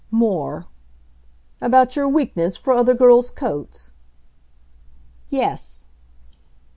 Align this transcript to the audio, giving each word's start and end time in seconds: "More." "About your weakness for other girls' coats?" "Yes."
"More." 0.09 0.65
"About 1.61 1.95
your 1.95 2.09
weakness 2.09 2.57
for 2.57 2.73
other 2.73 2.95
girls' 2.95 3.29
coats?" 3.29 3.91
"Yes." 5.29 5.85